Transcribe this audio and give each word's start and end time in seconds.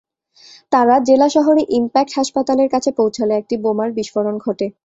তাঁরা 0.71 0.95
জেলা 1.07 1.27
শহরের 1.35 1.67
ইমপ্যাক্ট 1.71 2.11
হাসপাতালের 2.17 2.69
কাছে 2.73 2.89
পৌঁছালে 2.99 3.33
একটি 3.37 3.55
বোমার 3.63 3.89
বিস্ফোরণ 3.97 4.35
ঘটে। 4.45 4.65